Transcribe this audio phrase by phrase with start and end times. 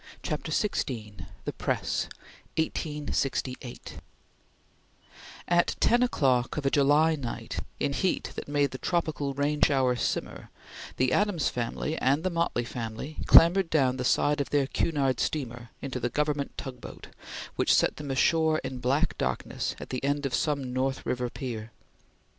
[0.23, 2.07] CHAPTER XVI THE PRESS
[2.57, 3.97] (1868)
[5.47, 9.95] AT ten o'clock of a July night, in heat that made the tropical rain shower
[9.95, 10.49] simmer,
[10.97, 15.69] the Adams family and the Motley family clambered down the side of their Cunard steamer
[15.83, 17.09] into the government tugboat,
[17.55, 21.69] which set them ashore in black darkness at the end of some North River pier.